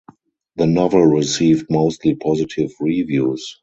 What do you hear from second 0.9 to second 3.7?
received mostly positive reviews.